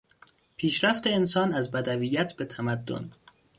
پیشرفت 0.57 1.07
انسان 1.07 1.53
از 1.53 1.71
بدویت 1.71 2.33
به 2.33 2.45
تمدن 2.45 3.09